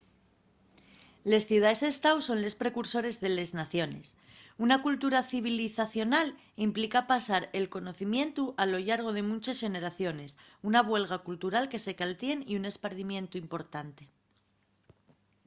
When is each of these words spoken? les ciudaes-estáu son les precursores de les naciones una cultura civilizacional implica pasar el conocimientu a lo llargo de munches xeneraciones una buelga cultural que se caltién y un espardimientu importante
les 1.31 1.43
ciudaes-estáu 1.49 2.17
son 2.27 2.37
les 2.45 2.57
precursores 2.63 3.15
de 3.23 3.29
les 3.37 3.51
naciones 3.61 4.07
una 4.65 4.77
cultura 4.85 5.19
civilizacional 5.31 6.27
implica 6.67 6.99
pasar 7.13 7.43
el 7.59 7.65
conocimientu 7.75 8.43
a 8.61 8.63
lo 8.71 8.79
llargo 8.87 9.11
de 9.13 9.23
munches 9.29 9.59
xeneraciones 9.63 10.31
una 10.69 10.81
buelga 10.89 11.17
cultural 11.27 11.65
que 11.71 11.83
se 11.85 11.93
caltién 12.01 12.39
y 12.51 12.53
un 12.59 12.63
espardimientu 12.71 13.35
importante 13.45 14.03